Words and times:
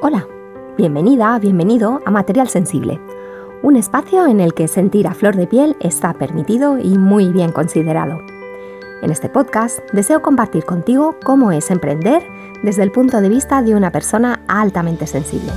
Hola, 0.00 0.28
bienvenida, 0.76 1.36
bienvenido 1.40 1.98
a 2.06 2.12
Material 2.12 2.48
Sensible, 2.48 3.00
un 3.62 3.74
espacio 3.74 4.28
en 4.28 4.38
el 4.38 4.54
que 4.54 4.68
sentir 4.68 5.08
a 5.08 5.12
flor 5.12 5.34
de 5.34 5.48
piel 5.48 5.76
está 5.80 6.14
permitido 6.14 6.78
y 6.78 6.96
muy 6.96 7.32
bien 7.32 7.50
considerado. 7.50 8.20
En 9.02 9.10
este 9.10 9.28
podcast 9.28 9.80
deseo 9.92 10.22
compartir 10.22 10.64
contigo 10.64 11.16
cómo 11.24 11.50
es 11.50 11.72
emprender 11.72 12.22
desde 12.62 12.84
el 12.84 12.92
punto 12.92 13.20
de 13.20 13.28
vista 13.28 13.60
de 13.60 13.74
una 13.74 13.90
persona 13.90 14.40
altamente 14.46 15.08
sensible. 15.08 15.50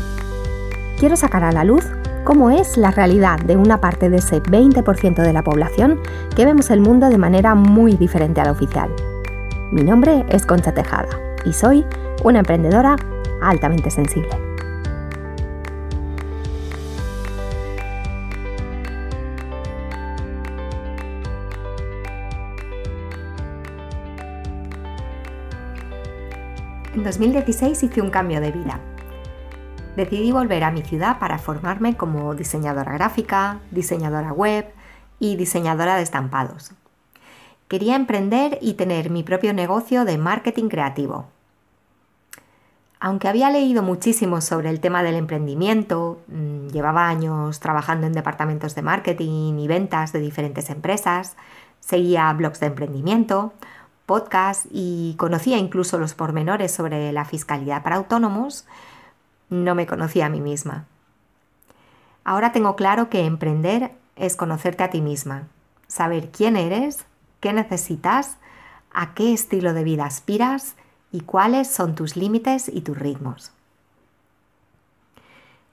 Quiero 0.97 1.15
sacar 1.15 1.43
a 1.43 1.51
la 1.51 1.63
luz 1.63 1.85
cómo 2.23 2.49
es 2.49 2.77
la 2.77 2.89
realidad 2.89 3.39
de 3.41 3.57
una 3.57 3.79
parte 3.79 4.09
de 4.09 4.17
ese 4.17 4.41
20% 4.41 5.21
de 5.21 5.33
la 5.33 5.43
población 5.43 5.99
que 6.35 6.45
vemos 6.45 6.71
el 6.71 6.81
mundo 6.81 7.09
de 7.09 7.19
manera 7.19 7.53
muy 7.53 7.93
diferente 7.93 8.41
a 8.41 8.45
la 8.45 8.53
oficial. 8.53 8.89
Mi 9.71 9.83
nombre 9.83 10.25
es 10.29 10.47
Concha 10.47 10.73
Tejada 10.73 11.09
y 11.45 11.53
soy 11.53 11.85
una 12.23 12.39
emprendedora 12.39 12.95
altamente 13.41 13.89
sensible. 13.89 14.29
En 26.93 27.03
2016 27.05 27.83
hice 27.83 28.01
un 28.01 28.09
cambio 28.09 28.41
de 28.41 28.51
vida. 28.51 28.79
Decidí 29.95 30.31
volver 30.31 30.63
a 30.63 30.71
mi 30.71 30.83
ciudad 30.83 31.19
para 31.19 31.37
formarme 31.37 31.97
como 31.97 32.35
diseñadora 32.35 32.93
gráfica, 32.93 33.59
diseñadora 33.71 34.31
web 34.33 34.65
y 35.19 35.35
diseñadora 35.35 35.95
de 35.95 36.03
estampados. 36.03 36.73
Quería 37.67 37.95
emprender 37.95 38.59
y 38.61 38.73
tener 38.73 39.09
mi 39.09 39.23
propio 39.23 39.53
negocio 39.53 40.05
de 40.05 40.17
marketing 40.17 40.67
creativo, 40.67 41.27
aunque 43.03 43.27
había 43.27 43.49
leído 43.49 43.81
muchísimo 43.81 44.41
sobre 44.41 44.69
el 44.69 44.79
tema 44.79 45.01
del 45.01 45.15
emprendimiento, 45.15 46.21
mm, 46.27 46.67
llevaba 46.67 47.07
años 47.07 47.59
trabajando 47.59 48.05
en 48.05 48.13
departamentos 48.13 48.75
de 48.75 48.83
marketing 48.83 49.57
y 49.57 49.67
ventas 49.67 50.13
de 50.13 50.19
diferentes 50.19 50.69
empresas, 50.69 51.35
seguía 51.79 52.31
blogs 52.31 52.59
de 52.59 52.67
emprendimiento, 52.67 53.53
podcasts 54.05 54.67
y 54.71 55.15
conocía 55.17 55.57
incluso 55.57 55.97
los 55.97 56.13
pormenores 56.13 56.71
sobre 56.71 57.11
la 57.11 57.25
fiscalidad 57.25 57.81
para 57.81 57.95
autónomos, 57.95 58.67
no 59.49 59.73
me 59.73 59.87
conocía 59.87 60.27
a 60.27 60.29
mí 60.29 60.39
misma. 60.39 60.85
Ahora 62.23 62.51
tengo 62.51 62.75
claro 62.75 63.09
que 63.09 63.25
emprender 63.25 63.93
es 64.15 64.35
conocerte 64.35 64.83
a 64.83 64.91
ti 64.91 65.01
misma, 65.01 65.47
saber 65.87 66.29
quién 66.29 66.55
eres, 66.55 67.03
qué 67.39 67.51
necesitas, 67.51 68.37
a 68.93 69.15
qué 69.15 69.33
estilo 69.33 69.73
de 69.73 69.83
vida 69.83 70.05
aspiras 70.05 70.75
y 71.11 71.21
cuáles 71.21 71.67
son 71.67 71.95
tus 71.95 72.15
límites 72.15 72.69
y 72.69 72.81
tus 72.81 72.97
ritmos. 72.97 73.51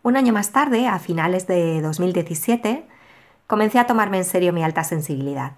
Un 0.03 0.17
año 0.17 0.33
más 0.33 0.53
tarde, 0.53 0.87
a 0.87 0.99
finales 0.99 1.47
de 1.47 1.81
2017, 1.81 2.87
comencé 3.47 3.79
a 3.79 3.87
tomarme 3.87 4.19
en 4.19 4.25
serio 4.25 4.53
mi 4.53 4.63
alta 4.63 4.85
sensibilidad. 4.85 5.53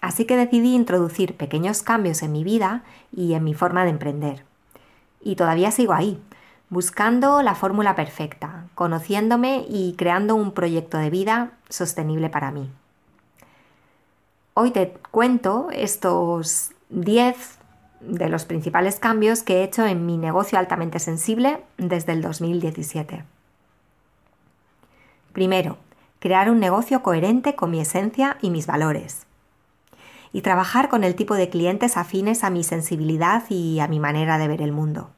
Así 0.00 0.26
que 0.26 0.36
decidí 0.36 0.74
introducir 0.74 1.36
pequeños 1.36 1.82
cambios 1.82 2.22
en 2.22 2.32
mi 2.32 2.44
vida 2.44 2.82
y 3.12 3.34
en 3.34 3.44
mi 3.44 3.54
forma 3.54 3.84
de 3.84 3.90
emprender. 3.90 4.44
Y 5.20 5.36
todavía 5.36 5.70
sigo 5.70 5.92
ahí, 5.92 6.20
buscando 6.70 7.42
la 7.42 7.54
fórmula 7.54 7.94
perfecta, 7.94 8.66
conociéndome 8.74 9.64
y 9.68 9.94
creando 9.96 10.34
un 10.34 10.52
proyecto 10.52 10.98
de 10.98 11.10
vida 11.10 11.52
sostenible 11.68 12.28
para 12.30 12.50
mí. 12.50 12.70
Hoy 14.54 14.70
te 14.70 14.92
cuento 15.10 15.68
estos 15.72 16.72
10 16.90 17.57
de 18.00 18.28
los 18.28 18.44
principales 18.44 18.98
cambios 18.98 19.42
que 19.42 19.58
he 19.58 19.64
hecho 19.64 19.86
en 19.86 20.06
mi 20.06 20.16
negocio 20.16 20.58
altamente 20.58 20.98
sensible 20.98 21.62
desde 21.76 22.12
el 22.12 22.22
2017. 22.22 23.24
Primero, 25.32 25.78
crear 26.18 26.50
un 26.50 26.60
negocio 26.60 27.02
coherente 27.02 27.54
con 27.54 27.70
mi 27.70 27.80
esencia 27.80 28.38
y 28.40 28.50
mis 28.50 28.66
valores. 28.66 29.26
Y 30.32 30.42
trabajar 30.42 30.88
con 30.88 31.04
el 31.04 31.14
tipo 31.14 31.34
de 31.34 31.48
clientes 31.48 31.96
afines 31.96 32.44
a 32.44 32.50
mi 32.50 32.64
sensibilidad 32.64 33.44
y 33.48 33.80
a 33.80 33.88
mi 33.88 33.98
manera 33.98 34.38
de 34.38 34.48
ver 34.48 34.62
el 34.62 34.72
mundo. 34.72 35.10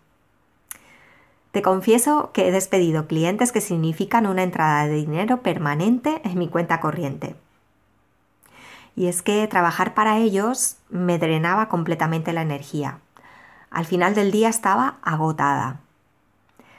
Te 1.51 1.63
confieso 1.63 2.31
que 2.33 2.47
he 2.47 2.53
despedido 2.53 3.09
clientes 3.09 3.51
que 3.51 3.61
significan 3.61 4.27
una 4.27 4.45
entrada 4.45 4.87
de 4.87 4.95
dinero 4.95 5.43
permanente 5.43 6.21
en 6.25 6.39
mi 6.39 6.49
cuenta 6.49 6.81
corriente 6.81 7.35
y 9.01 9.07
es 9.07 9.23
que 9.23 9.49
trabajar 9.49 9.95
para 9.95 10.19
ellos 10.19 10.77
me 10.91 11.19
drenaba 11.19 11.71
completamente 11.71 12.35
la 12.35 12.43
energía. 12.43 12.99
Al 13.71 13.87
final 13.87 14.15
del 14.15 14.31
día 14.31 14.51
estaba 14.51 14.99
agotada. 15.01 15.81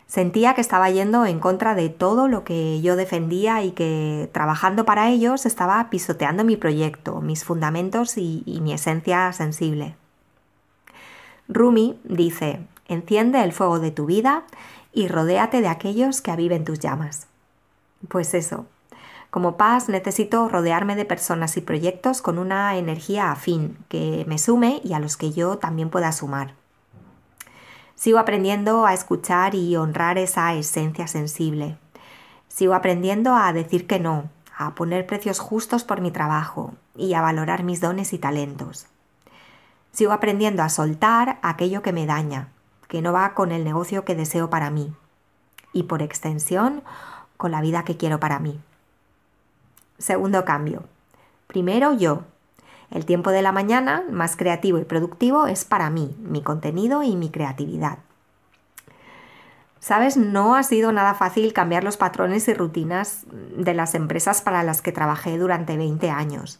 Sentía 0.05 0.53
que 0.53 0.61
estaba 0.61 0.91
yendo 0.91 1.25
en 1.25 1.39
contra 1.39 1.73
de 1.73 1.89
todo 1.89 2.27
lo 2.27 2.43
que 2.43 2.79
yo 2.81 2.95
defendía 2.95 3.63
y 3.63 3.71
que 3.71 4.29
trabajando 4.33 4.85
para 4.85 5.09
ellos 5.09 5.47
estaba 5.47 5.89
pisoteando 5.89 6.43
mi 6.43 6.57
proyecto, 6.57 7.21
mis 7.21 7.43
fundamentos 7.43 8.15
y, 8.19 8.43
y 8.45 8.61
mi 8.61 8.73
esencia 8.73 9.33
sensible. 9.33 9.95
Rumi 11.47 11.99
dice, 12.03 12.59
enciende 12.87 13.41
el 13.41 13.51
fuego 13.51 13.79
de 13.79 13.89
tu 13.89 14.05
vida 14.05 14.43
y 14.93 15.07
rodéate 15.07 15.61
de 15.61 15.69
aquellos 15.69 16.21
que 16.21 16.29
aviven 16.29 16.65
tus 16.65 16.77
llamas. 16.77 17.25
Pues 18.09 18.35
eso, 18.35 18.67
como 19.31 19.55
paz 19.55 19.87
necesito 19.87 20.49
rodearme 20.49 20.97
de 20.97 21.05
personas 21.05 21.55
y 21.55 21.61
proyectos 21.61 22.21
con 22.21 22.37
una 22.37 22.75
energía 22.75 23.31
afín, 23.31 23.77
que 23.87 24.25
me 24.27 24.37
sume 24.37 24.81
y 24.83 24.91
a 24.91 24.99
los 24.99 25.15
que 25.15 25.31
yo 25.31 25.57
también 25.57 25.89
pueda 25.89 26.11
sumar. 26.11 26.53
Sigo 27.95 28.19
aprendiendo 28.19 28.85
a 28.85 28.93
escuchar 28.93 29.55
y 29.55 29.77
honrar 29.77 30.17
esa 30.17 30.53
esencia 30.53 31.07
sensible. 31.07 31.77
Sigo 32.49 32.73
aprendiendo 32.73 33.33
a 33.33 33.53
decir 33.53 33.87
que 33.87 33.99
no, 33.99 34.29
a 34.57 34.75
poner 34.75 35.07
precios 35.07 35.39
justos 35.39 35.85
por 35.85 36.01
mi 36.01 36.11
trabajo 36.11 36.73
y 36.97 37.13
a 37.13 37.21
valorar 37.21 37.63
mis 37.63 37.79
dones 37.79 38.11
y 38.11 38.17
talentos. 38.17 38.87
Sigo 39.93 40.11
aprendiendo 40.11 40.61
a 40.61 40.67
soltar 40.67 41.39
aquello 41.41 41.81
que 41.81 41.93
me 41.93 42.05
daña, 42.05 42.49
que 42.89 43.01
no 43.01 43.13
va 43.13 43.33
con 43.33 43.53
el 43.53 43.63
negocio 43.63 44.03
que 44.03 44.15
deseo 44.15 44.49
para 44.49 44.71
mí 44.71 44.93
y 45.71 45.83
por 45.83 46.01
extensión 46.01 46.83
con 47.37 47.51
la 47.51 47.61
vida 47.61 47.85
que 47.85 47.95
quiero 47.95 48.19
para 48.19 48.39
mí. 48.39 48.59
Segundo 50.01 50.43
cambio. 50.45 50.83
Primero 51.45 51.93
yo. 51.93 52.23
El 52.89 53.05
tiempo 53.05 53.29
de 53.29 53.41
la 53.41 53.51
mañana, 53.51 54.03
más 54.09 54.35
creativo 54.35 54.79
y 54.79 54.83
productivo, 54.83 55.47
es 55.47 55.63
para 55.63 55.89
mí, 55.89 56.15
mi 56.19 56.41
contenido 56.41 57.03
y 57.03 57.15
mi 57.15 57.29
creatividad. 57.29 57.99
Sabes, 59.79 60.17
no 60.17 60.55
ha 60.55 60.63
sido 60.63 60.91
nada 60.91 61.13
fácil 61.13 61.53
cambiar 61.53 61.83
los 61.83 61.97
patrones 61.97 62.47
y 62.47 62.53
rutinas 62.53 63.25
de 63.55 63.73
las 63.73 63.95
empresas 63.95 64.41
para 64.41 64.63
las 64.63 64.81
que 64.81 64.91
trabajé 64.91 65.37
durante 65.37 65.77
20 65.77 66.09
años. 66.09 66.59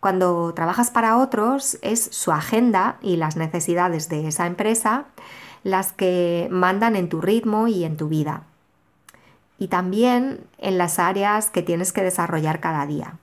Cuando 0.00 0.52
trabajas 0.52 0.90
para 0.90 1.18
otros 1.18 1.78
es 1.82 2.02
su 2.02 2.32
agenda 2.32 2.98
y 3.00 3.16
las 3.16 3.36
necesidades 3.36 4.08
de 4.08 4.26
esa 4.26 4.46
empresa 4.46 5.04
las 5.62 5.92
que 5.92 6.48
mandan 6.50 6.96
en 6.96 7.08
tu 7.08 7.20
ritmo 7.20 7.68
y 7.68 7.84
en 7.84 7.96
tu 7.96 8.08
vida 8.08 8.42
y 9.62 9.68
también 9.68 10.40
en 10.58 10.76
las 10.76 10.98
áreas 10.98 11.48
que 11.48 11.62
tienes 11.62 11.92
que 11.92 12.02
desarrollar 12.02 12.58
cada 12.58 12.84
día. 12.84 13.14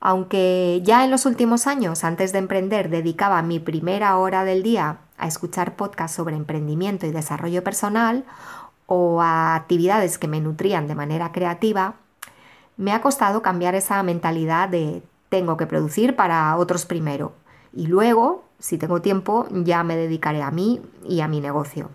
Aunque 0.00 0.80
ya 0.82 1.04
en 1.04 1.12
los 1.12 1.24
últimos 1.24 1.68
años, 1.68 2.02
antes 2.02 2.32
de 2.32 2.40
emprender, 2.40 2.90
dedicaba 2.90 3.40
mi 3.42 3.60
primera 3.60 4.18
hora 4.18 4.42
del 4.42 4.64
día 4.64 4.98
a 5.16 5.28
escuchar 5.28 5.76
podcasts 5.76 6.16
sobre 6.16 6.34
emprendimiento 6.34 7.06
y 7.06 7.12
desarrollo 7.12 7.62
personal 7.62 8.24
o 8.86 9.22
a 9.22 9.54
actividades 9.54 10.18
que 10.18 10.26
me 10.26 10.40
nutrían 10.40 10.88
de 10.88 10.96
manera 10.96 11.30
creativa, 11.30 11.94
me 12.76 12.90
ha 12.90 13.00
costado 13.00 13.40
cambiar 13.40 13.76
esa 13.76 14.02
mentalidad 14.02 14.68
de 14.68 15.04
tengo 15.28 15.56
que 15.56 15.68
producir 15.68 16.16
para 16.16 16.56
otros 16.56 16.86
primero 16.86 17.34
y 17.72 17.86
luego, 17.86 18.42
si 18.58 18.78
tengo 18.78 19.00
tiempo, 19.00 19.46
ya 19.52 19.84
me 19.84 19.94
dedicaré 19.94 20.42
a 20.42 20.50
mí 20.50 20.82
y 21.06 21.20
a 21.20 21.28
mi 21.28 21.40
negocio. 21.40 21.88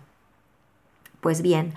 Pues 1.20 1.42
bien, 1.42 1.74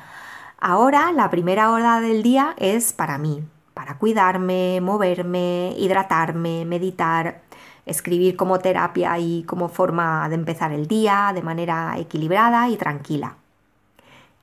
Ahora 0.58 1.12
la 1.12 1.28
primera 1.28 1.70
hora 1.70 2.00
del 2.00 2.22
día 2.22 2.54
es 2.56 2.94
para 2.94 3.18
mí, 3.18 3.44
para 3.74 3.98
cuidarme, 3.98 4.80
moverme, 4.80 5.74
hidratarme, 5.76 6.64
meditar, 6.64 7.42
escribir 7.84 8.36
como 8.36 8.58
terapia 8.58 9.18
y 9.18 9.42
como 9.42 9.68
forma 9.68 10.26
de 10.30 10.34
empezar 10.34 10.72
el 10.72 10.88
día 10.88 11.32
de 11.34 11.42
manera 11.42 11.98
equilibrada 11.98 12.70
y 12.70 12.78
tranquila. 12.78 13.36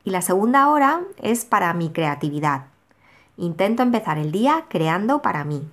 Y 0.04 0.12
la 0.12 0.21
segunda 0.21 0.69
hora 0.69 1.01
es 1.19 1.45
para 1.45 1.74
mi 1.74 1.89
creatividad. 1.89 2.65
Intento 3.36 3.81
empezar 3.81 4.19
el 4.19 4.31
día 4.31 4.65
creando 4.69 5.24
para 5.24 5.44
mí, 5.44 5.68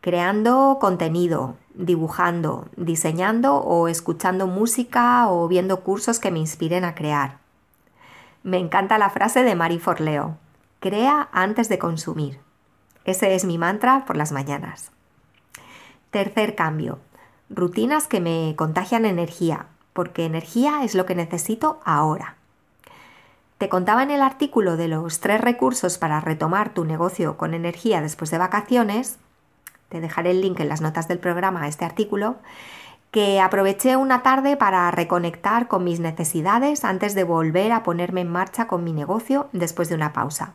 creando 0.00 0.78
contenido, 0.80 1.56
dibujando, 1.74 2.68
diseñando 2.76 3.56
o 3.56 3.88
escuchando 3.88 4.46
música 4.46 5.28
o 5.28 5.48
viendo 5.48 5.80
cursos 5.80 6.20
que 6.20 6.30
me 6.30 6.38
inspiren 6.38 6.84
a 6.84 6.94
crear. 6.94 7.37
Me 8.42 8.58
encanta 8.58 8.98
la 8.98 9.10
frase 9.10 9.42
de 9.42 9.54
Marie 9.54 9.80
Forleo, 9.80 10.38
crea 10.80 11.28
antes 11.32 11.68
de 11.68 11.78
consumir. 11.78 12.40
Ese 13.04 13.34
es 13.34 13.44
mi 13.44 13.58
mantra 13.58 14.04
por 14.06 14.16
las 14.16 14.32
mañanas. 14.32 14.92
Tercer 16.10 16.54
cambio, 16.54 16.98
rutinas 17.50 18.06
que 18.06 18.20
me 18.20 18.54
contagian 18.56 19.04
energía, 19.04 19.66
porque 19.92 20.24
energía 20.24 20.84
es 20.84 20.94
lo 20.94 21.06
que 21.06 21.14
necesito 21.14 21.80
ahora. 21.84 22.36
Te 23.58 23.68
contaba 23.68 24.04
en 24.04 24.12
el 24.12 24.22
artículo 24.22 24.76
de 24.76 24.88
los 24.88 25.20
tres 25.20 25.40
recursos 25.40 25.98
para 25.98 26.20
retomar 26.20 26.72
tu 26.72 26.84
negocio 26.84 27.36
con 27.36 27.54
energía 27.54 28.00
después 28.00 28.30
de 28.30 28.38
vacaciones, 28.38 29.18
te 29.88 30.00
dejaré 30.00 30.30
el 30.32 30.42
link 30.42 30.60
en 30.60 30.68
las 30.68 30.80
notas 30.80 31.08
del 31.08 31.18
programa 31.18 31.62
a 31.62 31.68
este 31.68 31.84
artículo, 31.84 32.36
que 33.10 33.40
aproveché 33.40 33.96
una 33.96 34.22
tarde 34.22 34.56
para 34.56 34.90
reconectar 34.90 35.68
con 35.68 35.84
mis 35.84 36.00
necesidades 36.00 36.84
antes 36.84 37.14
de 37.14 37.24
volver 37.24 37.72
a 37.72 37.82
ponerme 37.82 38.20
en 38.20 38.30
marcha 38.30 38.66
con 38.66 38.84
mi 38.84 38.92
negocio 38.92 39.48
después 39.52 39.88
de 39.88 39.94
una 39.94 40.12
pausa. 40.12 40.52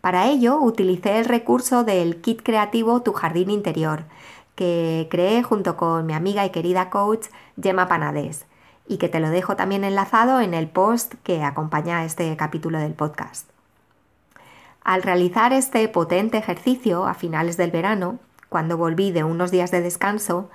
Para 0.00 0.26
ello 0.26 0.58
utilicé 0.58 1.20
el 1.20 1.26
recurso 1.26 1.84
del 1.84 2.20
kit 2.20 2.42
creativo 2.42 3.02
Tu 3.02 3.12
Jardín 3.12 3.50
Interior, 3.50 4.04
que 4.56 5.06
creé 5.10 5.42
junto 5.44 5.76
con 5.76 6.06
mi 6.06 6.12
amiga 6.12 6.44
y 6.44 6.50
querida 6.50 6.90
coach 6.90 7.26
Gemma 7.60 7.88
Panadés 7.88 8.46
y 8.88 8.98
que 8.98 9.08
te 9.08 9.20
lo 9.20 9.30
dejo 9.30 9.54
también 9.54 9.84
enlazado 9.84 10.40
en 10.40 10.54
el 10.54 10.68
post 10.68 11.14
que 11.22 11.44
acompaña 11.44 12.04
este 12.04 12.36
capítulo 12.36 12.78
del 12.78 12.94
podcast. 12.94 13.48
Al 14.82 15.04
realizar 15.04 15.52
este 15.52 15.86
potente 15.88 16.36
ejercicio 16.36 17.06
a 17.06 17.14
finales 17.14 17.56
del 17.56 17.70
verano, 17.70 18.18
cuando 18.48 18.76
volví 18.76 19.12
de 19.12 19.22
unos 19.22 19.52
días 19.52 19.70
de 19.70 19.80
descanso, 19.80 20.50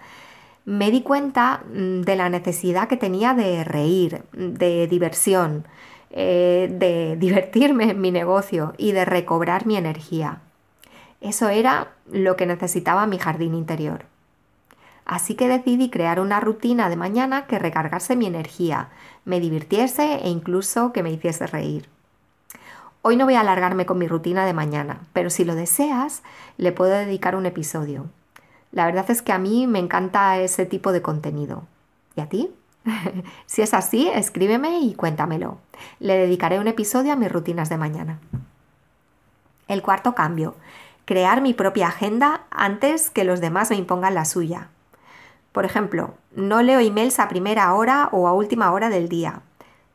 me 0.67 0.91
di 0.91 1.01
cuenta 1.01 1.63
mm, 1.73 2.01
de 2.01 2.15
la 2.17 2.27
necesidad 2.27 2.89
que 2.89 2.97
tenía 2.97 3.33
de 3.33 3.63
reír, 3.63 4.23
de 4.33 4.87
diversión, 4.87 5.65
eh, 6.09 6.67
de 6.69 7.15
divertirme 7.19 7.91
en 7.91 8.01
mi 8.01 8.11
negocio 8.11 8.73
y 8.77 8.91
de 8.91 9.05
recobrar 9.05 9.65
mi 9.65 9.77
energía. 9.77 10.41
Eso 11.21 11.47
era 11.47 11.93
lo 12.11 12.35
que 12.35 12.45
necesitaba 12.45 13.07
mi 13.07 13.17
jardín 13.17 13.55
interior. 13.55 14.03
Así 15.05 15.35
que 15.35 15.47
decidí 15.47 15.89
crear 15.89 16.19
una 16.19 16.41
rutina 16.41 16.89
de 16.89 16.97
mañana 16.97 17.47
que 17.47 17.59
recargase 17.59 18.17
mi 18.17 18.25
energía, 18.25 18.89
me 19.23 19.39
divirtiese 19.39 20.15
e 20.15 20.27
incluso 20.27 20.91
que 20.91 21.01
me 21.01 21.11
hiciese 21.11 21.47
reír. 21.47 21.87
Hoy 23.03 23.15
no 23.15 23.23
voy 23.23 23.35
a 23.35 23.39
alargarme 23.39 23.85
con 23.85 23.99
mi 23.99 24.07
rutina 24.09 24.45
de 24.45 24.51
mañana, 24.51 24.99
pero 25.13 25.29
si 25.29 25.45
lo 25.45 25.55
deseas, 25.55 26.23
le 26.57 26.73
puedo 26.73 26.91
dedicar 26.91 27.37
un 27.37 27.45
episodio. 27.45 28.07
La 28.71 28.85
verdad 28.85 29.09
es 29.09 29.21
que 29.21 29.31
a 29.31 29.37
mí 29.37 29.67
me 29.67 29.79
encanta 29.79 30.37
ese 30.39 30.65
tipo 30.65 30.91
de 30.91 31.01
contenido. 31.01 31.63
¿Y 32.15 32.21
a 32.21 32.29
ti? 32.29 32.53
si 33.45 33.61
es 33.61 33.73
así, 33.73 34.09
escríbeme 34.09 34.79
y 34.79 34.93
cuéntamelo. 34.93 35.57
Le 35.99 36.17
dedicaré 36.17 36.59
un 36.59 36.67
episodio 36.67 37.13
a 37.13 37.15
mis 37.15 37.31
rutinas 37.31 37.69
de 37.69 37.77
mañana. 37.77 38.19
El 39.67 39.81
cuarto 39.81 40.15
cambio. 40.15 40.55
Crear 41.05 41.41
mi 41.41 41.53
propia 41.53 41.87
agenda 41.87 42.45
antes 42.51 43.09
que 43.09 43.23
los 43.23 43.39
demás 43.39 43.69
me 43.69 43.77
impongan 43.77 44.15
la 44.15 44.25
suya. 44.25 44.69
Por 45.51 45.65
ejemplo, 45.65 46.15
no 46.35 46.61
leo 46.61 46.79
emails 46.79 47.19
a 47.19 47.29
primera 47.29 47.73
hora 47.73 48.09
o 48.11 48.27
a 48.27 48.33
última 48.33 48.71
hora 48.71 48.89
del 48.89 49.09
día. 49.09 49.41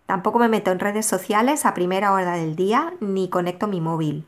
Tampoco 0.07 0.39
me 0.39 0.49
meto 0.49 0.73
en 0.73 0.81
redes 0.81 1.07
sociales 1.07 1.65
a 1.65 1.75
primera 1.75 2.13
hora 2.13 2.33
del 2.33 2.57
día 2.57 2.95
ni 3.01 3.29
conecto 3.29 3.69
mi 3.69 3.81
móvil. 3.81 4.27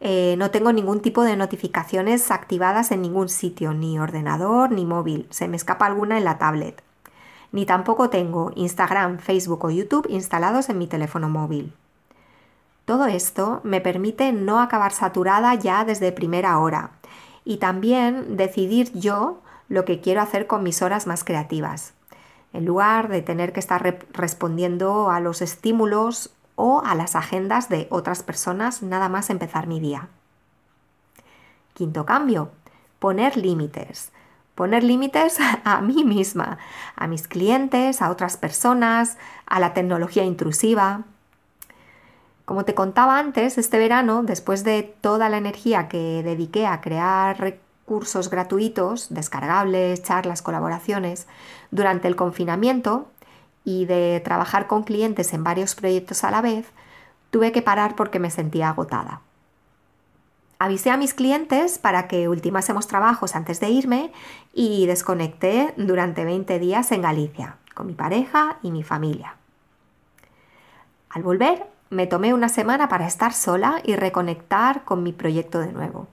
Eh, 0.00 0.34
no 0.38 0.50
tengo 0.50 0.72
ningún 0.72 1.00
tipo 1.00 1.22
de 1.24 1.36
notificaciones 1.36 2.30
activadas 2.30 2.90
en 2.90 3.02
ningún 3.02 3.28
sitio, 3.28 3.74
ni 3.74 3.98
ordenador 3.98 4.70
ni 4.70 4.86
móvil. 4.86 5.26
Se 5.30 5.46
me 5.46 5.56
escapa 5.56 5.86
alguna 5.86 6.16
en 6.16 6.24
la 6.24 6.38
tablet. 6.38 6.82
Ni 7.52 7.66
tampoco 7.66 8.08
tengo 8.08 8.52
Instagram, 8.54 9.18
Facebook 9.18 9.64
o 9.64 9.70
YouTube 9.70 10.06
instalados 10.08 10.68
en 10.70 10.78
mi 10.78 10.86
teléfono 10.86 11.28
móvil. 11.28 11.74
Todo 12.84 13.06
esto 13.06 13.60
me 13.62 13.80
permite 13.80 14.32
no 14.32 14.60
acabar 14.60 14.92
saturada 14.92 15.54
ya 15.54 15.84
desde 15.84 16.12
primera 16.12 16.58
hora 16.58 16.92
y 17.44 17.58
también 17.58 18.36
decidir 18.36 18.92
yo 18.94 19.40
lo 19.68 19.84
que 19.84 20.00
quiero 20.00 20.20
hacer 20.22 20.46
con 20.46 20.62
mis 20.62 20.82
horas 20.82 21.06
más 21.06 21.22
creativas, 21.22 21.94
en 22.52 22.64
lugar 22.64 23.08
de 23.08 23.22
tener 23.22 23.52
que 23.52 23.60
estar 23.60 24.04
respondiendo 24.12 25.10
a 25.10 25.20
los 25.20 25.42
estímulos 25.42 26.30
o 26.60 26.82
a 26.84 26.94
las 26.94 27.16
agendas 27.16 27.70
de 27.70 27.86
otras 27.90 28.22
personas 28.22 28.82
nada 28.82 29.08
más 29.08 29.30
empezar 29.30 29.66
mi 29.66 29.80
día. 29.80 30.08
Quinto 31.72 32.04
cambio, 32.04 32.50
poner 32.98 33.38
límites. 33.38 34.12
Poner 34.54 34.84
límites 34.84 35.38
a 35.64 35.80
mí 35.80 36.04
misma, 36.04 36.58
a 36.96 37.06
mis 37.06 37.28
clientes, 37.28 38.02
a 38.02 38.10
otras 38.10 38.36
personas, 38.36 39.16
a 39.46 39.58
la 39.58 39.72
tecnología 39.72 40.24
intrusiva. 40.24 41.04
Como 42.44 42.66
te 42.66 42.74
contaba 42.74 43.18
antes, 43.18 43.56
este 43.56 43.78
verano, 43.78 44.22
después 44.22 44.62
de 44.62 44.82
toda 45.00 45.30
la 45.30 45.38
energía 45.38 45.88
que 45.88 46.22
dediqué 46.22 46.66
a 46.66 46.82
crear 46.82 47.56
cursos 47.86 48.28
gratuitos, 48.28 49.06
descargables, 49.08 50.02
charlas, 50.02 50.42
colaboraciones, 50.42 51.26
durante 51.70 52.06
el 52.06 52.16
confinamiento 52.16 53.08
y 53.64 53.84
de 53.86 54.20
trabajar 54.24 54.66
con 54.66 54.82
clientes 54.82 55.32
en 55.32 55.44
varios 55.44 55.74
proyectos 55.74 56.24
a 56.24 56.30
la 56.30 56.40
vez, 56.40 56.66
tuve 57.30 57.52
que 57.52 57.62
parar 57.62 57.96
porque 57.96 58.18
me 58.18 58.30
sentía 58.30 58.68
agotada. 58.68 59.20
Avisé 60.58 60.90
a 60.90 60.96
mis 60.96 61.14
clientes 61.14 61.78
para 61.78 62.06
que 62.06 62.28
ultimásemos 62.28 62.86
trabajos 62.86 63.34
antes 63.34 63.60
de 63.60 63.70
irme 63.70 64.12
y 64.52 64.86
desconecté 64.86 65.72
durante 65.76 66.24
20 66.24 66.58
días 66.58 66.92
en 66.92 67.02
Galicia, 67.02 67.56
con 67.74 67.86
mi 67.86 67.94
pareja 67.94 68.58
y 68.62 68.70
mi 68.70 68.82
familia. 68.82 69.36
Al 71.08 71.22
volver, 71.22 71.66
me 71.88 72.06
tomé 72.06 72.34
una 72.34 72.48
semana 72.48 72.88
para 72.88 73.06
estar 73.06 73.32
sola 73.32 73.80
y 73.84 73.96
reconectar 73.96 74.84
con 74.84 75.02
mi 75.02 75.12
proyecto 75.12 75.60
de 75.60 75.72
nuevo. 75.72 76.08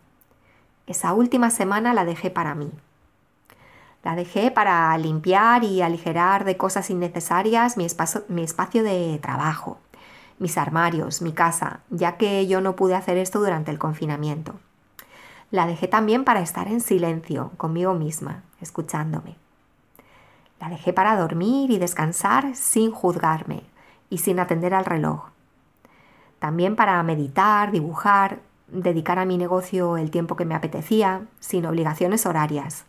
Esa 0.87 1.13
última 1.13 1.49
semana 1.49 1.93
la 1.93 2.05
dejé 2.05 2.29
para 2.31 2.55
mí. 2.55 2.71
La 4.07 4.15
dejé 4.15 4.51
para 4.51 4.97
limpiar 4.97 5.65
y 5.65 5.81
aligerar 5.81 6.45
de 6.45 6.55
cosas 6.55 6.89
innecesarias 6.89 7.75
mi 7.75 7.83
espacio, 7.83 8.81
de 8.81 9.19
trabajo, 9.21 9.79
mis 10.39 10.57
armarios, 10.57 11.21
mi 11.21 11.33
casa, 11.33 11.81
ya 11.89 12.15
que 12.15 12.47
yo 12.47 12.61
no 12.61 12.77
pude 12.77 12.95
hacer 12.95 13.17
esto 13.17 13.39
durante 13.41 13.69
el 13.69 13.77
confinamiento. 13.77 14.53
La 15.51 15.67
dejé 15.67 15.89
también 15.89 16.23
para 16.23 16.39
estar 16.39 16.69
en 16.69 16.79
silencio 16.79 17.51
conmigo 17.57 17.95
misma, 17.95 18.43
escuchándome. 18.61 19.35
La 20.61 20.69
dejé 20.69 20.93
para 20.93 21.17
dormir 21.17 21.69
y 21.69 21.77
descansar 21.77 22.55
sin 22.55 22.91
juzgarme 22.91 23.63
y 24.09 24.19
sin 24.19 24.39
atender 24.39 24.73
al 24.73 24.85
reloj. 24.85 25.31
También 26.39 26.77
para 26.77 27.03
meditar, 27.03 27.71
dibujar, 27.71 28.39
dedicar 28.67 29.19
a 29.19 29.25
mi 29.25 29.37
negocio 29.37 29.97
el 29.97 30.11
tiempo 30.11 30.37
que 30.37 30.45
me 30.45 30.55
apetecía, 30.55 31.23
sin 31.41 31.65
obligaciones 31.65 32.25
horarias. 32.25 32.85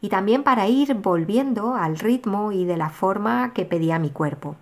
Y 0.00 0.08
también 0.08 0.42
para 0.42 0.66
ir 0.66 0.94
volviendo 0.94 1.74
al 1.74 1.98
ritmo 1.98 2.52
y 2.52 2.64
de 2.64 2.76
la 2.76 2.90
forma 2.90 3.52
que 3.52 3.64
pedía 3.64 3.98
mi 3.98 4.10
cuerpo. 4.10 4.56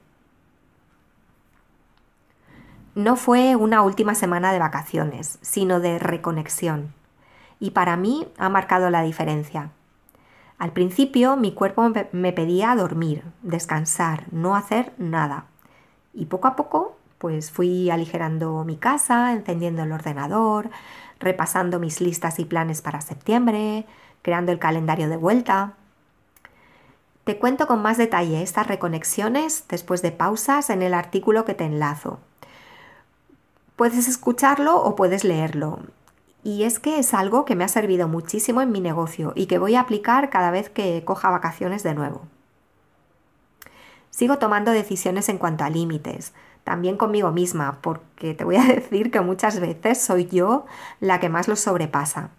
No 2.94 3.14
fue 3.14 3.54
una 3.54 3.82
última 3.82 4.14
semana 4.16 4.52
de 4.52 4.58
vacaciones, 4.58 5.38
sino 5.40 5.78
de 5.78 6.00
reconexión. 6.00 6.92
Y 7.60 7.70
para 7.70 7.96
mí 7.96 8.26
ha 8.38 8.48
marcado 8.48 8.90
la 8.90 9.02
diferencia. 9.02 9.70
Al 10.58 10.72
principio 10.72 11.36
mi 11.36 11.52
cuerpo 11.52 11.88
me 12.10 12.32
pedía 12.32 12.74
dormir, 12.74 13.22
descansar, 13.42 14.24
no 14.32 14.56
hacer 14.56 14.92
nada. 14.98 15.44
Y 16.12 16.26
poco 16.26 16.48
a 16.48 16.56
poco 16.56 16.96
pues 17.18 17.50
fui 17.50 17.90
aligerando 17.90 18.64
mi 18.64 18.76
casa, 18.76 19.32
encendiendo 19.32 19.82
el 19.82 19.92
ordenador, 19.92 20.70
repasando 21.18 21.80
mis 21.80 22.00
listas 22.00 22.38
y 22.38 22.44
planes 22.44 22.80
para 22.80 23.00
septiembre, 23.00 23.86
creando 24.22 24.52
el 24.52 24.58
calendario 24.58 25.08
de 25.08 25.16
vuelta. 25.16 25.74
Te 27.24 27.38
cuento 27.38 27.66
con 27.66 27.82
más 27.82 27.98
detalle 27.98 28.42
estas 28.42 28.66
reconexiones 28.66 29.64
después 29.68 30.02
de 30.02 30.12
pausas 30.12 30.70
en 30.70 30.82
el 30.82 30.94
artículo 30.94 31.44
que 31.44 31.54
te 31.54 31.64
enlazo. 31.64 32.20
Puedes 33.76 34.08
escucharlo 34.08 34.76
o 34.82 34.96
puedes 34.96 35.24
leerlo. 35.24 35.80
Y 36.42 36.62
es 36.62 36.78
que 36.78 36.98
es 36.98 37.14
algo 37.14 37.44
que 37.44 37.54
me 37.54 37.64
ha 37.64 37.68
servido 37.68 38.08
muchísimo 38.08 38.62
en 38.62 38.72
mi 38.72 38.80
negocio 38.80 39.32
y 39.34 39.46
que 39.46 39.58
voy 39.58 39.74
a 39.74 39.80
aplicar 39.80 40.30
cada 40.30 40.50
vez 40.50 40.70
que 40.70 41.04
coja 41.04 41.30
vacaciones 41.30 41.82
de 41.82 41.94
nuevo. 41.94 42.22
Sigo 44.10 44.38
tomando 44.38 44.72
decisiones 44.72 45.28
en 45.28 45.38
cuanto 45.38 45.64
a 45.64 45.70
límites, 45.70 46.32
también 46.64 46.96
conmigo 46.96 47.30
misma, 47.30 47.78
porque 47.82 48.34
te 48.34 48.44
voy 48.44 48.56
a 48.56 48.64
decir 48.74 49.10
que 49.10 49.20
muchas 49.20 49.60
veces 49.60 50.00
soy 50.00 50.26
yo 50.26 50.66
la 51.00 51.20
que 51.20 51.28
más 51.28 51.46
los 51.46 51.60
sobrepasa. 51.60 52.30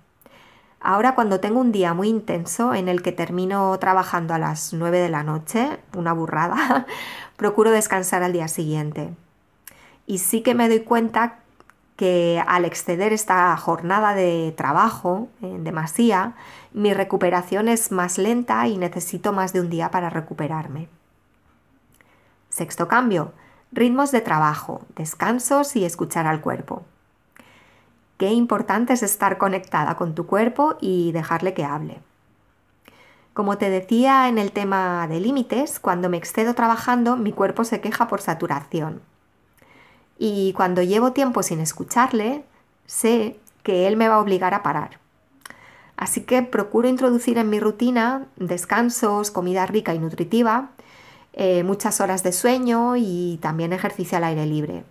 Ahora 0.81 1.13
cuando 1.13 1.39
tengo 1.39 1.59
un 1.59 1.71
día 1.71 1.93
muy 1.93 2.07
intenso 2.07 2.73
en 2.73 2.87
el 2.87 3.01
que 3.01 3.11
termino 3.11 3.77
trabajando 3.79 4.33
a 4.33 4.39
las 4.39 4.73
9 4.73 4.99
de 4.99 5.09
la 5.09 5.23
noche, 5.23 5.77
una 5.95 6.13
burrada, 6.13 6.85
procuro 7.35 7.71
descansar 7.71 8.23
al 8.23 8.33
día 8.33 8.47
siguiente. 8.47 9.13
Y 10.05 10.19
sí 10.19 10.41
que 10.41 10.55
me 10.55 10.69
doy 10.69 10.79
cuenta 10.79 11.39
que 11.97 12.41
al 12.47 12.63
exceder 12.63 13.11
esta 13.11 13.55
jornada 13.57 14.15
de 14.15 14.53
trabajo 14.55 15.27
en 15.41 15.65
demasía, 15.65 16.33
mi 16.71 16.93
recuperación 16.93 17.67
es 17.67 17.91
más 17.91 18.17
lenta 18.17 18.65
y 18.67 18.77
necesito 18.77 19.33
más 19.33 19.51
de 19.51 19.59
un 19.59 19.69
día 19.69 19.91
para 19.91 20.09
recuperarme. 20.09 20.87
Sexto 22.47 22.87
cambio, 22.87 23.33
ritmos 23.73 24.11
de 24.11 24.21
trabajo, 24.21 24.81
descansos 24.95 25.75
y 25.75 25.83
escuchar 25.83 26.25
al 26.25 26.39
cuerpo. 26.39 26.85
Qué 28.19 28.33
importante 28.33 28.91
es 28.91 29.01
estar 29.01 29.37
conectada 29.37 29.95
con 29.95 30.13
tu 30.13 30.27
cuerpo 30.27 30.75
y 30.81 31.13
dejarle 31.13 31.53
que 31.53 31.63
hable. 31.63 31.99
Como 33.33 33.57
te 33.57 33.69
decía 33.69 34.27
en 34.27 34.37
el 34.37 34.51
tema 34.51 35.07
de 35.07 35.21
límites, 35.21 35.79
cuando 35.79 36.09
me 36.09 36.17
excedo 36.17 36.53
trabajando 36.53 37.15
mi 37.15 37.31
cuerpo 37.31 37.63
se 37.63 37.79
queja 37.79 38.09
por 38.09 38.19
saturación. 38.19 39.01
Y 40.17 40.51
cuando 40.51 40.81
llevo 40.81 41.13
tiempo 41.13 41.43
sin 41.43 41.61
escucharle, 41.61 42.43
sé 42.85 43.39
que 43.63 43.87
él 43.87 43.95
me 43.95 44.09
va 44.09 44.15
a 44.15 44.19
obligar 44.19 44.53
a 44.53 44.63
parar. 44.63 44.99
Así 45.95 46.23
que 46.23 46.41
procuro 46.41 46.89
introducir 46.89 47.37
en 47.37 47.49
mi 47.49 47.61
rutina 47.61 48.27
descansos, 48.35 49.31
comida 49.31 49.65
rica 49.65 49.95
y 49.95 49.99
nutritiva, 49.99 50.71
eh, 51.31 51.63
muchas 51.63 52.01
horas 52.01 52.21
de 52.23 52.33
sueño 52.33 52.97
y 52.97 53.39
también 53.41 53.71
ejercicio 53.71 54.17
al 54.17 54.25
aire 54.25 54.45
libre. 54.45 54.83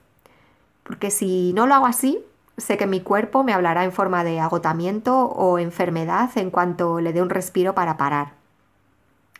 Porque 0.82 1.10
si 1.10 1.52
no 1.52 1.66
lo 1.66 1.74
hago 1.74 1.84
así, 1.84 2.24
sé 2.58 2.76
que 2.76 2.86
mi 2.86 3.00
cuerpo 3.00 3.44
me 3.44 3.54
hablará 3.54 3.84
en 3.84 3.92
forma 3.92 4.24
de 4.24 4.40
agotamiento 4.40 5.26
o 5.26 5.58
enfermedad 5.58 6.30
en 6.36 6.50
cuanto 6.50 7.00
le 7.00 7.12
dé 7.12 7.22
un 7.22 7.30
respiro 7.30 7.74
para 7.74 7.96
parar. 7.96 8.32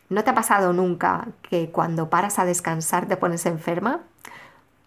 ¿No 0.09 0.23
te 0.23 0.31
ha 0.31 0.35
pasado 0.35 0.73
nunca 0.73 1.27
que 1.43 1.69
cuando 1.69 2.09
paras 2.09 2.39
a 2.39 2.45
descansar 2.45 3.05
te 3.05 3.17
pones 3.17 3.45
enferma? 3.45 3.99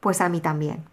Pues 0.00 0.20
a 0.20 0.28
mí 0.28 0.40
también. 0.40 0.84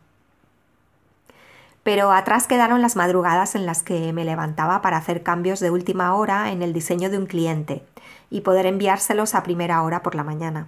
Pero 1.81 2.11
atrás 2.11 2.45
quedaron 2.45 2.81
las 2.81 2.95
madrugadas 2.95 3.55
en 3.55 3.65
las 3.65 3.81
que 3.81 4.13
me 4.13 4.25
levantaba 4.25 4.81
para 4.81 4.97
hacer 4.97 5.23
cambios 5.23 5.59
de 5.59 5.71
última 5.71 6.13
hora 6.13 6.51
en 6.51 6.61
el 6.61 6.73
diseño 6.73 7.09
de 7.09 7.17
un 7.17 7.25
cliente 7.25 7.83
y 8.29 8.41
poder 8.41 8.67
enviárselos 8.67 9.33
a 9.33 9.41
primera 9.41 9.81
hora 9.81 10.03
por 10.03 10.13
la 10.13 10.23
mañana. 10.23 10.67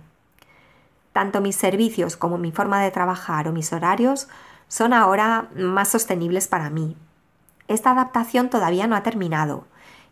Tanto 1.13 1.41
mis 1.41 1.57
servicios 1.57 2.17
como 2.17 2.37
mi 2.37 2.51
forma 2.51 2.81
de 2.81 2.89
trabajar 2.89 3.47
o 3.47 3.51
mis 3.51 3.73
horarios 3.73 4.29
son 4.71 4.93
ahora 4.93 5.49
más 5.53 5.89
sostenibles 5.89 6.47
para 6.47 6.69
mí. 6.69 6.95
Esta 7.67 7.91
adaptación 7.91 8.49
todavía 8.49 8.87
no 8.87 8.95
ha 8.95 9.03
terminado 9.03 9.65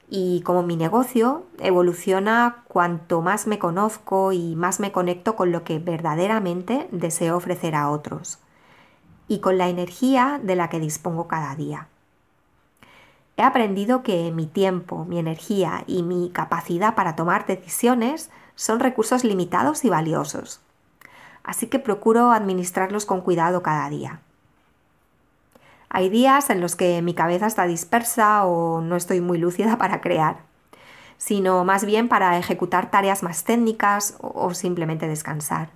y 0.09 0.41
como 0.41 0.63
mi 0.63 0.75
negocio 0.75 1.45
evoluciona 1.59 2.65
cuanto 2.67 3.21
más 3.21 3.47
me 3.47 3.57
conozco 3.57 4.33
y 4.33 4.57
más 4.57 4.81
me 4.81 4.91
conecto 4.91 5.37
con 5.37 5.53
lo 5.53 5.63
que 5.63 5.79
verdaderamente 5.79 6.89
deseo 6.91 7.37
ofrecer 7.37 7.73
a 7.73 7.89
otros 7.89 8.39
y 9.29 9.39
con 9.39 9.57
la 9.57 9.69
energía 9.69 10.41
de 10.43 10.57
la 10.57 10.67
que 10.67 10.81
dispongo 10.81 11.29
cada 11.29 11.55
día. 11.55 11.87
He 13.37 13.43
aprendido 13.43 14.03
que 14.03 14.29
mi 14.33 14.45
tiempo, 14.45 15.05
mi 15.05 15.19
energía 15.19 15.85
y 15.87 16.03
mi 16.03 16.31
capacidad 16.31 16.95
para 16.95 17.15
tomar 17.15 17.45
decisiones 17.45 18.29
son 18.55 18.81
recursos 18.81 19.23
limitados 19.23 19.85
y 19.85 19.89
valiosos. 19.89 20.59
Así 21.45 21.67
que 21.67 21.79
procuro 21.79 22.33
administrarlos 22.33 23.05
con 23.05 23.21
cuidado 23.21 23.63
cada 23.63 23.89
día. 23.89 24.19
Hay 25.89 26.09
días 26.09 26.49
en 26.51 26.61
los 26.61 26.75
que 26.75 27.01
mi 27.01 27.15
cabeza 27.15 27.47
está 27.47 27.65
dispersa 27.65 28.45
o 28.45 28.79
no 28.81 28.95
estoy 28.95 29.21
muy 29.21 29.39
lúcida 29.39 29.77
para 29.77 30.01
crear, 30.01 30.37
sino 31.17 31.65
más 31.65 31.83
bien 31.83 32.07
para 32.07 32.37
ejecutar 32.37 32.91
tareas 32.91 33.23
más 33.23 33.43
técnicas 33.43 34.15
o 34.21 34.53
simplemente 34.53 35.07
descansar. 35.07 35.69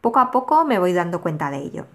Poco 0.00 0.20
a 0.20 0.30
poco 0.30 0.64
me 0.64 0.78
voy 0.78 0.92
dando 0.92 1.20
cuenta 1.20 1.50
de 1.50 1.58
ello. 1.58 1.86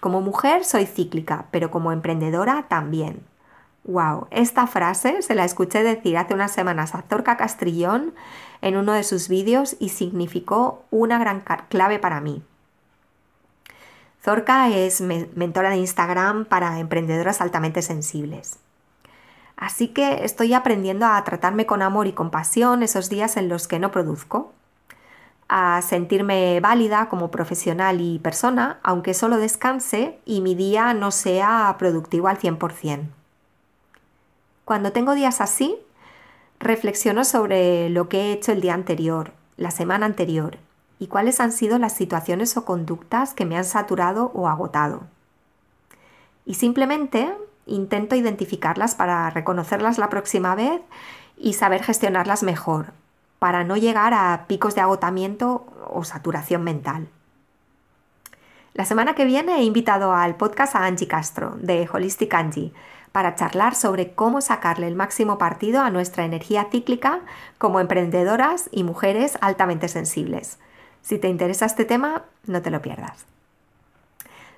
Como 0.00 0.20
mujer 0.20 0.64
soy 0.64 0.86
cíclica, 0.86 1.46
pero 1.50 1.70
como 1.70 1.90
emprendedora 1.90 2.66
también. 2.68 3.26
¡Wow! 3.84 4.28
Esta 4.30 4.68
frase 4.68 5.22
se 5.22 5.34
la 5.34 5.44
escuché 5.44 5.82
decir 5.82 6.16
hace 6.16 6.34
unas 6.34 6.52
semanas 6.52 6.94
a 6.94 7.02
Zorca 7.02 7.36
Castrillón 7.36 8.14
en 8.60 8.76
uno 8.76 8.92
de 8.92 9.02
sus 9.02 9.28
vídeos 9.28 9.76
y 9.80 9.88
significó 9.88 10.84
una 10.92 11.18
gran 11.18 11.42
clave 11.68 11.98
para 11.98 12.20
mí. 12.20 12.42
Zorca 14.22 14.68
es 14.68 15.00
mentora 15.00 15.70
de 15.70 15.78
Instagram 15.78 16.44
para 16.44 16.78
emprendedoras 16.78 17.40
altamente 17.40 17.82
sensibles. 17.82 18.58
Así 19.56 19.88
que 19.88 20.24
estoy 20.24 20.54
aprendiendo 20.54 21.06
a 21.06 21.22
tratarme 21.24 21.66
con 21.66 21.82
amor 21.82 22.06
y 22.06 22.12
compasión 22.12 22.84
esos 22.84 23.08
días 23.08 23.36
en 23.36 23.48
los 23.48 23.66
que 23.66 23.80
no 23.80 23.90
produzco, 23.90 24.52
a 25.48 25.82
sentirme 25.82 26.60
válida 26.60 27.08
como 27.08 27.30
profesional 27.30 28.00
y 28.00 28.20
persona, 28.20 28.78
aunque 28.84 29.12
solo 29.12 29.38
descanse 29.38 30.18
y 30.24 30.40
mi 30.40 30.54
día 30.54 30.94
no 30.94 31.10
sea 31.10 31.74
productivo 31.78 32.28
al 32.28 32.38
100%. 32.38 33.08
Cuando 34.64 34.92
tengo 34.92 35.14
días 35.14 35.40
así, 35.40 35.76
reflexiono 36.60 37.24
sobre 37.24 37.90
lo 37.90 38.08
que 38.08 38.20
he 38.20 38.32
hecho 38.32 38.52
el 38.52 38.60
día 38.60 38.74
anterior, 38.74 39.32
la 39.56 39.72
semana 39.72 40.06
anterior, 40.06 40.58
y 41.02 41.08
cuáles 41.08 41.40
han 41.40 41.50
sido 41.50 41.80
las 41.80 41.94
situaciones 41.94 42.56
o 42.56 42.64
conductas 42.64 43.34
que 43.34 43.44
me 43.44 43.56
han 43.56 43.64
saturado 43.64 44.30
o 44.34 44.46
agotado. 44.46 45.02
Y 46.46 46.54
simplemente 46.54 47.36
intento 47.66 48.14
identificarlas 48.14 48.94
para 48.94 49.28
reconocerlas 49.30 49.98
la 49.98 50.08
próxima 50.08 50.54
vez 50.54 50.80
y 51.36 51.54
saber 51.54 51.82
gestionarlas 51.82 52.44
mejor, 52.44 52.92
para 53.40 53.64
no 53.64 53.76
llegar 53.76 54.14
a 54.14 54.44
picos 54.46 54.76
de 54.76 54.80
agotamiento 54.80 55.66
o 55.90 56.04
saturación 56.04 56.62
mental. 56.62 57.08
La 58.72 58.84
semana 58.84 59.16
que 59.16 59.24
viene 59.24 59.56
he 59.56 59.64
invitado 59.64 60.12
al 60.12 60.36
podcast 60.36 60.76
a 60.76 60.84
Angie 60.84 61.08
Castro, 61.08 61.56
de 61.58 61.88
Holistic 61.92 62.32
Angie, 62.32 62.72
para 63.10 63.34
charlar 63.34 63.74
sobre 63.74 64.14
cómo 64.14 64.40
sacarle 64.40 64.86
el 64.86 64.94
máximo 64.94 65.36
partido 65.36 65.80
a 65.80 65.90
nuestra 65.90 66.24
energía 66.24 66.68
cíclica 66.70 67.22
como 67.58 67.80
emprendedoras 67.80 68.68
y 68.70 68.84
mujeres 68.84 69.36
altamente 69.40 69.88
sensibles. 69.88 70.60
Si 71.02 71.18
te 71.18 71.28
interesa 71.28 71.66
este 71.66 71.84
tema, 71.84 72.22
no 72.46 72.62
te 72.62 72.70
lo 72.70 72.80
pierdas. 72.80 73.26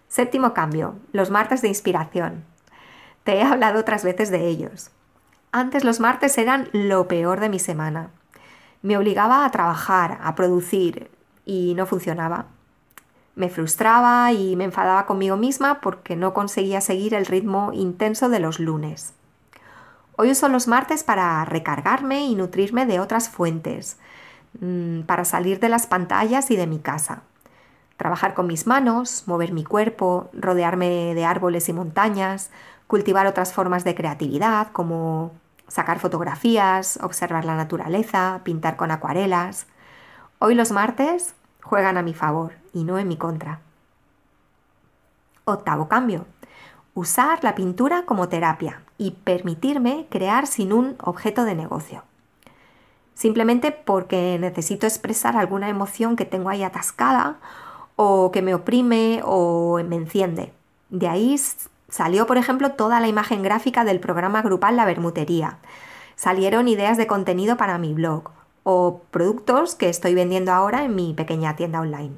Séptimo 0.08 0.54
cambio, 0.54 0.96
los 1.12 1.30
martes 1.30 1.62
de 1.62 1.68
inspiración. 1.68 2.44
Te 3.24 3.38
he 3.38 3.42
hablado 3.42 3.80
otras 3.80 4.04
veces 4.04 4.30
de 4.30 4.46
ellos. 4.46 4.90
Antes 5.50 5.82
los 5.84 6.00
martes 6.00 6.36
eran 6.38 6.68
lo 6.72 7.08
peor 7.08 7.40
de 7.40 7.48
mi 7.48 7.58
semana. 7.58 8.10
Me 8.82 8.96
obligaba 8.96 9.44
a 9.44 9.50
trabajar, 9.50 10.18
a 10.22 10.34
producir, 10.34 11.10
y 11.46 11.74
no 11.74 11.86
funcionaba. 11.86 12.46
Me 13.34 13.48
frustraba 13.48 14.32
y 14.32 14.56
me 14.56 14.64
enfadaba 14.64 15.06
conmigo 15.06 15.36
misma 15.36 15.80
porque 15.80 16.16
no 16.16 16.34
conseguía 16.34 16.80
seguir 16.80 17.14
el 17.14 17.26
ritmo 17.26 17.72
intenso 17.72 18.28
de 18.28 18.38
los 18.38 18.60
lunes. 18.60 19.14
Hoy 20.16 20.30
uso 20.30 20.48
los 20.48 20.68
martes 20.68 21.02
para 21.02 21.44
recargarme 21.44 22.26
y 22.26 22.36
nutrirme 22.36 22.86
de 22.86 23.00
otras 23.00 23.28
fuentes, 23.28 23.98
Mm, 24.60 25.02
para 25.02 25.24
salir 25.24 25.58
de 25.60 25.68
las 25.68 25.86
pantallas 25.86 26.50
y 26.50 26.56
de 26.56 26.66
mi 26.66 26.78
casa. 26.78 27.22
Trabajar 27.96 28.34
con 28.34 28.46
mis 28.46 28.66
manos, 28.66 29.24
mover 29.26 29.52
mi 29.52 29.64
cuerpo, 29.64 30.30
rodearme 30.32 31.14
de 31.14 31.24
árboles 31.24 31.68
y 31.68 31.72
montañas, 31.72 32.50
cultivar 32.86 33.26
otras 33.26 33.52
formas 33.52 33.84
de 33.84 33.94
creatividad 33.94 34.68
como 34.72 35.32
sacar 35.68 35.98
fotografías, 35.98 36.98
observar 37.02 37.44
la 37.44 37.56
naturaleza, 37.56 38.40
pintar 38.44 38.76
con 38.76 38.90
acuarelas. 38.90 39.66
Hoy 40.38 40.54
los 40.54 40.70
martes 40.72 41.34
juegan 41.62 41.96
a 41.96 42.02
mi 42.02 42.14
favor 42.14 42.52
y 42.72 42.84
no 42.84 42.98
en 42.98 43.08
mi 43.08 43.16
contra. 43.16 43.60
Octavo 45.44 45.88
cambio. 45.88 46.26
Usar 46.94 47.42
la 47.42 47.54
pintura 47.54 48.04
como 48.06 48.28
terapia 48.28 48.82
y 48.98 49.12
permitirme 49.12 50.06
crear 50.10 50.46
sin 50.46 50.72
un 50.72 50.96
objeto 51.00 51.44
de 51.44 51.54
negocio 51.56 52.04
simplemente 53.14 53.72
porque 53.72 54.36
necesito 54.38 54.86
expresar 54.86 55.36
alguna 55.36 55.68
emoción 55.68 56.16
que 56.16 56.24
tengo 56.24 56.48
ahí 56.48 56.62
atascada 56.62 57.36
o 57.96 58.30
que 58.32 58.42
me 58.42 58.54
oprime 58.54 59.22
o 59.24 59.80
me 59.84 59.96
enciende. 59.96 60.52
De 60.90 61.08
ahí 61.08 61.40
salió, 61.88 62.26
por 62.26 62.36
ejemplo, 62.36 62.72
toda 62.72 63.00
la 63.00 63.08
imagen 63.08 63.42
gráfica 63.42 63.84
del 63.84 64.00
programa 64.00 64.42
grupal 64.42 64.76
La 64.76 64.84
Bermutería. 64.84 65.58
Salieron 66.16 66.68
ideas 66.68 66.96
de 66.96 67.06
contenido 67.06 67.56
para 67.56 67.78
mi 67.78 67.94
blog 67.94 68.30
o 68.62 69.02
productos 69.10 69.74
que 69.74 69.88
estoy 69.88 70.14
vendiendo 70.14 70.52
ahora 70.52 70.84
en 70.84 70.94
mi 70.94 71.14
pequeña 71.14 71.56
tienda 71.56 71.80
online. 71.80 72.14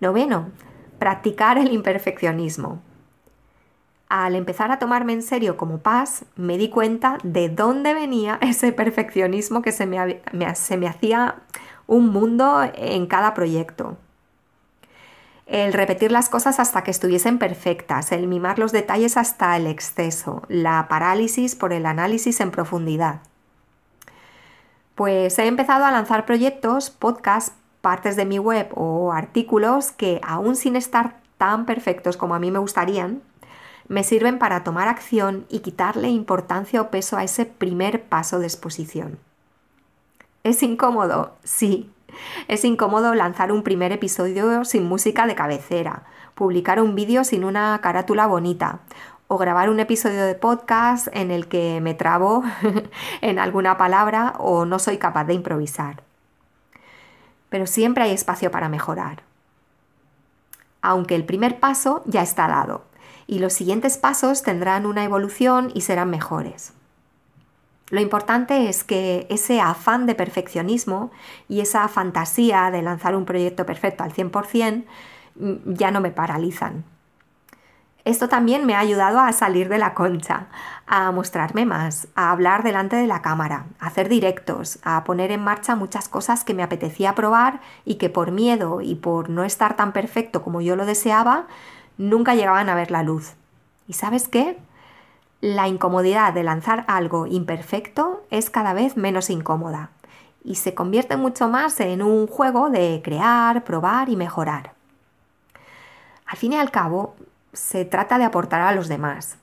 Noveno, 0.00 0.50
practicar 0.98 1.58
el 1.58 1.72
imperfeccionismo 1.72 2.80
al 4.08 4.34
empezar 4.34 4.70
a 4.70 4.78
tomarme 4.78 5.12
en 5.12 5.22
serio 5.22 5.56
como 5.56 5.78
paz, 5.78 6.24
me 6.36 6.58
di 6.58 6.68
cuenta 6.70 7.18
de 7.22 7.48
dónde 7.48 7.94
venía 7.94 8.38
ese 8.42 8.72
perfeccionismo 8.72 9.62
que 9.62 9.72
se 9.72 9.86
me, 9.86 10.20
se 10.54 10.76
me 10.76 10.88
hacía 10.88 11.36
un 11.86 12.08
mundo 12.08 12.62
en 12.74 13.06
cada 13.06 13.34
proyecto. 13.34 13.96
El 15.46 15.72
repetir 15.72 16.10
las 16.10 16.28
cosas 16.28 16.58
hasta 16.58 16.82
que 16.82 16.90
estuviesen 16.90 17.38
perfectas, 17.38 18.10
el 18.10 18.26
mimar 18.26 18.58
los 18.58 18.72
detalles 18.72 19.16
hasta 19.16 19.56
el 19.56 19.68
exceso, 19.68 20.42
la 20.48 20.88
parálisis 20.88 21.54
por 21.54 21.72
el 21.72 21.86
análisis 21.86 22.40
en 22.40 22.50
profundidad. 22.50 23.20
Pues 24.96 25.38
he 25.38 25.46
empezado 25.46 25.84
a 25.84 25.92
lanzar 25.92 26.26
proyectos, 26.26 26.90
podcasts, 26.90 27.52
partes 27.80 28.16
de 28.16 28.24
mi 28.24 28.40
web 28.40 28.68
o 28.74 29.12
artículos 29.12 29.92
que 29.92 30.20
aún 30.24 30.56
sin 30.56 30.74
estar 30.74 31.20
tan 31.38 31.66
perfectos 31.66 32.16
como 32.16 32.34
a 32.34 32.40
mí 32.40 32.50
me 32.50 32.58
gustarían, 32.58 33.22
me 33.88 34.02
sirven 34.02 34.38
para 34.38 34.64
tomar 34.64 34.88
acción 34.88 35.46
y 35.48 35.60
quitarle 35.60 36.08
importancia 36.08 36.80
o 36.80 36.90
peso 36.90 37.16
a 37.16 37.24
ese 37.24 37.46
primer 37.46 38.04
paso 38.04 38.38
de 38.38 38.46
exposición. 38.46 39.18
¿Es 40.42 40.62
incómodo? 40.62 41.34
Sí. 41.44 41.90
Es 42.48 42.64
incómodo 42.64 43.14
lanzar 43.14 43.52
un 43.52 43.62
primer 43.62 43.92
episodio 43.92 44.64
sin 44.64 44.86
música 44.86 45.26
de 45.26 45.34
cabecera, 45.34 46.04
publicar 46.34 46.80
un 46.80 46.94
vídeo 46.94 47.24
sin 47.24 47.44
una 47.44 47.78
carátula 47.82 48.26
bonita 48.26 48.80
o 49.28 49.38
grabar 49.38 49.70
un 49.70 49.80
episodio 49.80 50.24
de 50.24 50.34
podcast 50.34 51.08
en 51.12 51.30
el 51.30 51.48
que 51.48 51.80
me 51.80 51.94
trabo 51.94 52.44
en 53.20 53.38
alguna 53.38 53.76
palabra 53.76 54.34
o 54.38 54.64
no 54.64 54.78
soy 54.78 54.98
capaz 54.98 55.24
de 55.24 55.34
improvisar. 55.34 56.02
Pero 57.48 57.66
siempre 57.66 58.04
hay 58.04 58.12
espacio 58.12 58.50
para 58.50 58.68
mejorar. 58.68 59.22
Aunque 60.80 61.16
el 61.16 61.24
primer 61.24 61.58
paso 61.58 62.02
ya 62.06 62.22
está 62.22 62.46
dado 62.48 62.84
y 63.26 63.38
los 63.38 63.52
siguientes 63.52 63.98
pasos 63.98 64.42
tendrán 64.42 64.86
una 64.86 65.04
evolución 65.04 65.70
y 65.74 65.82
serán 65.82 66.10
mejores. 66.10 66.72
Lo 67.90 68.00
importante 68.00 68.68
es 68.68 68.82
que 68.82 69.26
ese 69.30 69.60
afán 69.60 70.06
de 70.06 70.16
perfeccionismo 70.16 71.12
y 71.48 71.60
esa 71.60 71.86
fantasía 71.88 72.70
de 72.70 72.82
lanzar 72.82 73.14
un 73.14 73.24
proyecto 73.24 73.64
perfecto 73.64 74.02
al 74.02 74.12
100% 74.12 74.84
mm, 75.36 75.72
ya 75.72 75.90
no 75.90 76.00
me 76.00 76.10
paralizan. 76.10 76.84
Esto 78.04 78.28
también 78.28 78.66
me 78.66 78.74
ha 78.74 78.78
ayudado 78.78 79.18
a 79.18 79.32
salir 79.32 79.68
de 79.68 79.78
la 79.78 79.92
concha, 79.92 80.46
a 80.86 81.10
mostrarme 81.10 81.66
más, 81.66 82.06
a 82.14 82.30
hablar 82.30 82.62
delante 82.62 82.94
de 82.94 83.08
la 83.08 83.20
cámara, 83.20 83.66
a 83.80 83.88
hacer 83.88 84.08
directos, 84.08 84.78
a 84.84 85.02
poner 85.02 85.32
en 85.32 85.42
marcha 85.42 85.74
muchas 85.74 86.08
cosas 86.08 86.44
que 86.44 86.54
me 86.54 86.62
apetecía 86.62 87.16
probar 87.16 87.60
y 87.84 87.96
que 87.96 88.08
por 88.08 88.30
miedo 88.30 88.80
y 88.80 88.94
por 88.94 89.28
no 89.28 89.42
estar 89.42 89.74
tan 89.74 89.92
perfecto 89.92 90.42
como 90.42 90.60
yo 90.60 90.76
lo 90.76 90.86
deseaba, 90.86 91.46
nunca 91.98 92.34
llegaban 92.34 92.68
a 92.68 92.74
ver 92.74 92.90
la 92.90 93.02
luz. 93.02 93.34
¿Y 93.88 93.92
sabes 93.92 94.28
qué? 94.28 94.58
La 95.40 95.68
incomodidad 95.68 96.32
de 96.32 96.42
lanzar 96.42 96.84
algo 96.88 97.26
imperfecto 97.26 98.24
es 98.30 98.50
cada 98.50 98.72
vez 98.72 98.96
menos 98.96 99.30
incómoda 99.30 99.90
y 100.46 100.54
se 100.54 100.74
convierte 100.74 101.16
mucho 101.16 101.48
más 101.48 101.80
en 101.80 102.02
un 102.02 102.28
juego 102.28 102.70
de 102.70 103.00
crear, 103.04 103.64
probar 103.64 104.08
y 104.08 104.16
mejorar. 104.16 104.72
Al 106.24 106.36
fin 106.36 106.52
y 106.52 106.56
al 106.56 106.70
cabo, 106.70 107.16
se 107.52 107.84
trata 107.84 108.16
de 108.16 108.24
aportar 108.24 108.60
a 108.60 108.72
los 108.72 108.86
demás. 108.88 109.38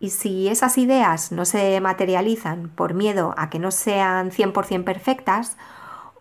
Y 0.00 0.10
si 0.10 0.48
esas 0.48 0.78
ideas 0.78 1.30
no 1.30 1.44
se 1.44 1.80
materializan 1.80 2.68
por 2.74 2.92
miedo 2.92 3.34
a 3.36 3.50
que 3.50 3.60
no 3.60 3.70
sean 3.70 4.32
100% 4.32 4.82
perfectas 4.82 5.56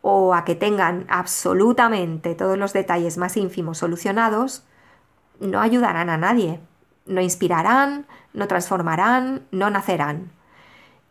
o 0.03 0.35
a 0.35 0.45
que 0.45 0.53
tengan 0.53 1.05
absolutamente 1.09 2.35
todos 2.35 2.59
los 2.59 2.73
detalles 2.73 3.17
más 3.17 3.37
ínfimos 3.37 3.79
solucionados, 3.79 4.63
no 5.41 5.59
ayudarán 5.59 6.09
a 6.09 6.17
nadie, 6.17 6.59
no 7.05 7.19
inspirarán, 7.19 8.05
no 8.33 8.47
transformarán, 8.47 9.45
no 9.51 9.69
nacerán. 9.69 10.31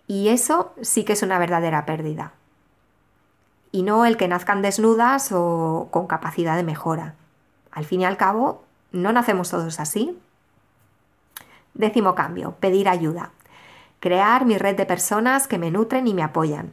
Y 0.07 0.29
eso 0.29 0.75
sí 0.81 1.05
que 1.05 1.13
es 1.13 1.23
una 1.23 1.39
verdadera 1.39 1.85
pérdida. 1.85 2.33
Y 3.73 3.83
no 3.83 4.05
el 4.07 4.17
que 4.17 4.29
nazcan 4.29 4.63
desnudas 4.63 5.31
o 5.33 5.89
con 5.91 6.07
capacidad 6.07 6.57
de 6.57 6.63
mejora. 6.63 7.15
Al 7.71 7.85
fin 7.85 8.01
y 8.01 8.05
al 8.05 8.17
cabo, 8.17 8.65
¿no 8.91 9.13
nacemos 9.13 9.51
todos 9.51 9.79
así? 9.79 10.19
Décimo 11.75 12.15
cambio, 12.15 12.57
pedir 12.59 12.89
ayuda. 12.89 13.31
Crear 14.01 14.47
mi 14.47 14.59
red 14.59 14.77
de 14.77 14.87
personas 14.87 15.47
que 15.47 15.59
me 15.59 15.71
nutren 15.71 16.07
y 16.07 16.15
me 16.15 16.23
apoyan. 16.23 16.73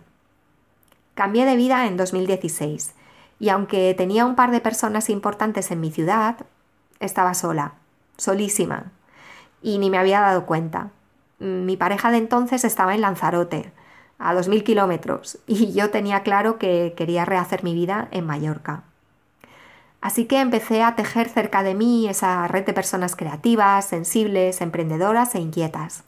Cambié 1.13 1.45
de 1.45 1.55
vida 1.55 1.85
en 1.85 1.97
2016 1.97 2.95
y 3.39 3.49
aunque 3.49 3.93
tenía 3.95 4.25
un 4.25 4.35
par 4.35 4.51
de 4.51 4.61
personas 4.61 5.09
importantes 5.09 5.69
en 5.71 5.79
mi 5.79 5.91
ciudad, 5.91 6.45
estaba 7.00 7.34
sola, 7.34 7.74
solísima, 8.18 8.92
y 9.62 9.77
ni 9.77 9.89
me 9.89 9.98
había 9.98 10.22
dado 10.22 10.46
cuenta. 10.46 10.89
Mi 11.39 11.77
pareja 11.77 12.12
de 12.12 12.18
entonces 12.18 12.63
estaba 12.63 12.96
en 12.96 13.01
Lanzarote, 13.01 13.72
a 14.20 14.34
2.000 14.34 14.63
kilómetros, 14.63 15.39
y 15.48 15.74
yo 15.74 15.89
tenía 15.89 16.24
claro 16.24 16.58
que 16.58 16.94
quería 16.98 17.25
rehacer 17.25 17.63
mi 17.63 17.74
vida 17.74 18.08
en 18.12 18.25
Mallorca. 18.25 18.84
Así 20.01 20.25
que 20.25 20.39
empecé 20.39 20.84
a 20.84 20.96
tejer 20.96 21.27
cerca 21.27 21.63
de 21.63 21.74
mí 21.74 22.08
esa 22.08 22.48
red 22.48 22.66
de 22.66 22.74
personas 22.74 23.16
creativas, 23.16 23.86
sensibles, 23.86 24.62
emprendedoras 24.62 25.34
e 25.36 25.39
inquietas. 25.39 26.04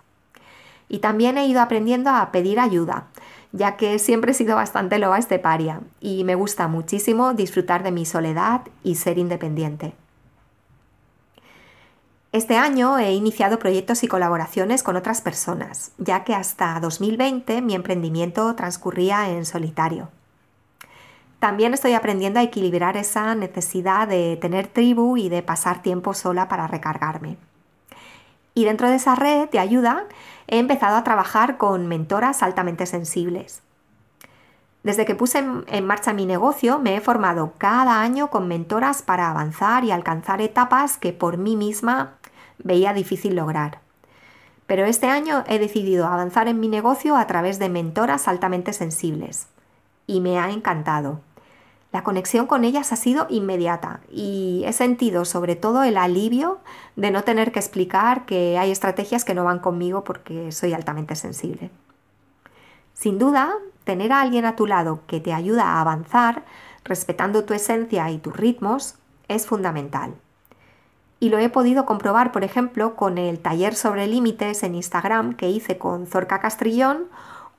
Y 0.88 1.00
también 1.00 1.38
he 1.38 1.48
ido 1.48 1.62
aprendiendo 1.62 2.10
a 2.10 2.32
pedir 2.32 2.60
ayuda, 2.60 3.08
ya 3.52 3.78
que 3.78 4.00
siempre 4.00 4.32
he 4.32 4.36
sido 4.36 4.56
bastante 4.56 5.00
loba 5.00 5.18
esteparia 5.18 5.82
y 6.00 6.24
me 6.24 6.36
gusta 6.36 6.68
muchísimo 6.68 7.34
disfrutar 7.34 7.84
de 7.84 7.92
mi 7.92 8.06
soledad 8.06 8.62
y 8.84 8.96
ser 8.96 9.18
independiente. 9.18 9.94
Este 12.32 12.58
año 12.58 13.00
he 13.00 13.14
iniciado 13.14 13.58
proyectos 13.58 14.04
y 14.04 14.08
colaboraciones 14.08 14.84
con 14.84 14.96
otras 14.96 15.20
personas, 15.22 15.94
ya 15.98 16.24
que 16.24 16.36
hasta 16.36 16.80
2020 16.80 17.64
mi 17.64 17.74
emprendimiento 17.74 18.54
transcurría 18.54 19.32
en 19.32 19.46
solitario. 19.46 20.10
También 21.40 21.74
estoy 21.74 21.94
aprendiendo 21.94 22.40
a 22.40 22.44
equilibrar 22.44 22.98
esa 22.98 23.34
necesidad 23.34 24.08
de 24.08 24.38
tener 24.40 24.68
tribu 24.68 25.18
y 25.18 25.28
de 25.30 25.42
pasar 25.42 25.82
tiempo 25.82 26.14
sola 26.14 26.48
para 26.48 26.68
recargarme. 26.68 27.38
Y 28.54 28.64
dentro 28.64 28.90
de 28.90 28.98
esa 28.98 29.16
red 29.16 29.50
de 29.50 29.58
ayuda 29.58 30.06
he 30.46 30.60
empezado 30.60 30.98
a 30.98 31.04
trabajar 31.04 31.58
con 31.58 31.88
mentoras 31.88 32.44
altamente 32.44 32.86
sensibles. 32.86 33.64
Desde 34.84 35.06
que 35.06 35.16
puse 35.16 35.40
en, 35.40 35.86
marcha 35.86 36.14
mi 36.14 36.26
negocio 36.26 36.80
me 36.80 36.96
he 36.96 37.02
formado 37.02 37.54
cada 37.58 38.02
año 38.02 38.30
con 38.30 38.48
mentoras 38.48 39.02
para 39.02 39.30
avanzar 39.30 39.84
y 39.84 39.92
alcanzar 39.92 40.42
etapas 40.42 40.98
que 40.98 41.12
por 41.12 41.38
mí 41.38 41.56
misma 41.56 42.19
veía 42.64 42.94
difícil 42.94 43.36
lograr. 43.36 43.82
Pero 44.68 44.86
este 44.86 45.08
año 45.08 45.44
he 45.48 45.58
decidido 45.58 46.06
avanzar 46.06 46.48
en 46.48 46.60
mi 46.60 46.68
negocio 46.68 47.16
a 47.16 47.26
través 47.26 47.58
de 47.58 47.70
mentoras 47.70 48.28
altamente 48.28 48.72
sensibles. 48.72 49.48
Y 50.06 50.22
me 50.22 50.40
ha 50.40 50.52
encantado. 50.52 51.22
La 51.92 52.04
conexión 52.04 52.46
con 52.46 52.64
ellas 52.64 52.92
ha 52.92 52.96
sido 52.96 53.26
inmediata 53.32 54.02
y 54.12 54.62
he 54.68 54.74
sentido 54.74 55.26
sobre 55.26 55.56
todo 55.56 55.82
el 55.84 55.98
alivio 55.98 56.60
de 56.96 57.10
no 57.10 57.24
tener 57.24 57.52
que 57.52 57.58
explicar 57.58 58.28
que 58.28 58.60
hay 58.60 58.70
estrategias 58.70 59.26
que 59.26 59.34
no 59.34 59.44
van 59.44 59.58
conmigo 59.58 60.04
porque 60.04 60.52
soy 60.52 60.74
altamente 60.74 61.16
sensible. 61.16 61.72
Sin 62.94 63.18
duda, 63.18 63.56
tener 63.86 64.12
a 64.12 64.22
alguien 64.22 64.46
a 64.46 64.56
tu 64.56 64.68
lado 64.68 65.02
que 65.08 65.20
te 65.20 65.34
ayuda 65.34 65.64
a 65.64 65.82
avanzar, 65.82 66.46
respetando 66.84 67.44
tu 67.44 67.56
esencia 67.56 68.12
y 68.12 68.20
tus 68.20 68.36
ritmos, 68.36 69.00
es 69.28 69.48
fundamental 69.48 70.14
y 71.20 71.30
lo 71.30 71.38
he 71.38 71.50
podido 71.50 71.86
comprobar, 71.86 72.32
por 72.32 72.44
ejemplo, 72.44 72.96
con 72.96 73.18
el 73.18 73.40
taller 73.40 73.76
sobre 73.76 74.08
límites 74.08 74.64
en 74.64 74.76
Instagram 74.76 75.34
que 75.34 75.50
hice 75.50 75.78
con 75.78 76.08
Zorca 76.08 76.40
Castrillón 76.40 77.08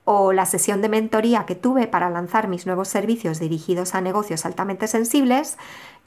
o 0.03 0.33
la 0.33 0.45
sesión 0.45 0.81
de 0.81 0.89
mentoría 0.89 1.45
que 1.45 1.55
tuve 1.55 1.87
para 1.87 2.09
lanzar 2.09 2.47
mis 2.47 2.65
nuevos 2.65 2.87
servicios 2.87 3.39
dirigidos 3.39 3.93
a 3.93 4.01
negocios 4.01 4.45
altamente 4.45 4.87
sensibles 4.87 5.57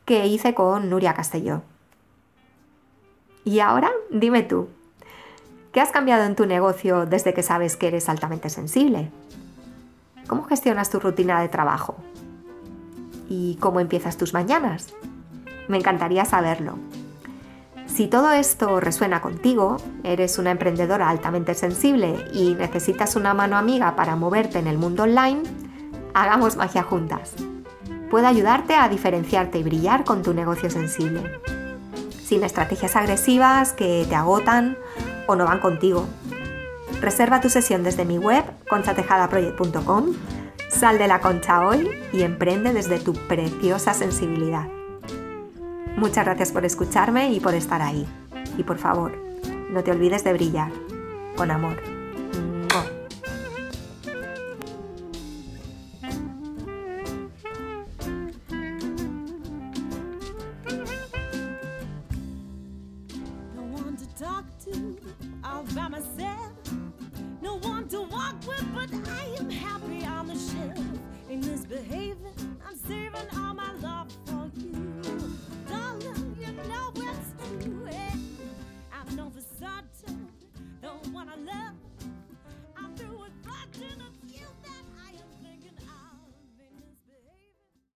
que 0.04 0.26
hice 0.26 0.54
con 0.54 0.90
Nuria 0.90 1.14
Castelló. 1.14 1.62
Y 3.44 3.60
ahora, 3.60 3.92
dime 4.10 4.42
tú, 4.42 4.68
¿qué 5.72 5.80
has 5.80 5.90
cambiado 5.90 6.24
en 6.24 6.34
tu 6.34 6.46
negocio 6.46 7.06
desde 7.06 7.34
que 7.34 7.42
sabes 7.42 7.76
que 7.76 7.86
eres 7.86 8.08
altamente 8.08 8.50
sensible? 8.50 9.10
¿Cómo 10.26 10.44
gestionas 10.44 10.90
tu 10.90 10.98
rutina 10.98 11.40
de 11.40 11.48
trabajo? 11.48 11.96
¿Y 13.28 13.56
cómo 13.60 13.80
empiezas 13.80 14.16
tus 14.16 14.34
mañanas? 14.34 14.94
Me 15.68 15.76
encantaría 15.76 16.24
saberlo. 16.24 16.78
Si 17.94 18.08
todo 18.08 18.32
esto 18.32 18.80
resuena 18.80 19.20
contigo, 19.20 19.76
eres 20.02 20.38
una 20.40 20.50
emprendedora 20.50 21.08
altamente 21.08 21.54
sensible 21.54 22.16
y 22.32 22.54
necesitas 22.54 23.14
una 23.14 23.34
mano 23.34 23.56
amiga 23.56 23.94
para 23.94 24.16
moverte 24.16 24.58
en 24.58 24.66
el 24.66 24.78
mundo 24.78 25.04
online, 25.04 25.44
hagamos 26.12 26.56
magia 26.56 26.82
juntas. 26.82 27.34
Puedo 28.10 28.26
ayudarte 28.26 28.74
a 28.74 28.88
diferenciarte 28.88 29.58
y 29.58 29.62
brillar 29.62 30.02
con 30.02 30.24
tu 30.24 30.34
negocio 30.34 30.70
sensible. 30.70 31.40
Sin 32.10 32.42
estrategias 32.42 32.96
agresivas 32.96 33.72
que 33.72 34.04
te 34.08 34.16
agotan 34.16 34.76
o 35.28 35.36
no 35.36 35.44
van 35.44 35.60
contigo. 35.60 36.04
Reserva 37.00 37.40
tu 37.40 37.48
sesión 37.48 37.84
desde 37.84 38.04
mi 38.04 38.18
web 38.18 38.42
conchatejadaproject.com, 38.68 40.06
sal 40.68 40.98
de 40.98 41.06
la 41.06 41.20
concha 41.20 41.64
hoy 41.64 41.88
y 42.12 42.22
emprende 42.22 42.72
desde 42.72 42.98
tu 42.98 43.12
preciosa 43.12 43.94
sensibilidad. 43.94 44.66
Muchas 45.96 46.24
gracias 46.24 46.50
por 46.50 46.64
escucharme 46.64 47.32
y 47.32 47.40
por 47.40 47.54
estar 47.54 47.80
ahí. 47.80 48.06
Y 48.58 48.64
por 48.64 48.78
favor, 48.78 49.12
no 49.70 49.82
te 49.84 49.92
olvides 49.92 50.24
de 50.24 50.32
brillar. 50.32 50.70
Con 51.36 51.50
amor. 51.50 52.03